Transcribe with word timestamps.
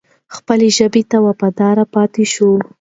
خپلې 0.35 0.67
ژبې 0.77 1.01
ته 1.11 1.17
وفادار 1.25 1.77
پاتې 1.93 2.23
شو. 2.33 2.49